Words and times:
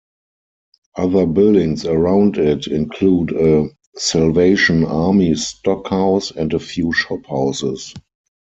Other 0.97 1.27
buildings 1.27 1.85
around 1.85 2.39
it 2.39 2.65
include 2.65 3.33
a 3.33 3.69
Salvation 3.97 4.83
Army 4.83 5.35
stockhouse 5.35 6.31
and 6.31 6.51
a 6.55 6.59
few 6.59 6.91
shophouses. 6.91 7.93